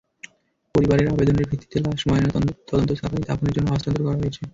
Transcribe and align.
পরিবারের 0.75 1.11
আবেদনের 1.13 1.49
ভিত্তিতে 1.49 1.77
লাশ 1.79 2.01
ময়নাতদন্ত 2.07 2.89
ছাড়াই 2.99 3.23
দাফনের 3.27 3.53
জন্য 3.55 3.67
হস্তান্তর 3.71 4.05
করা 4.05 4.19
হয়েছে। 4.21 4.41